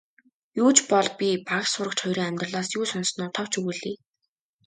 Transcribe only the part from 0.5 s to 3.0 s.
Юу ч бол би багш сурагч хоёрын амьдралаас юу